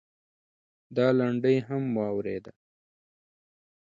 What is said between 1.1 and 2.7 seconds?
لنډۍ هم واورېده.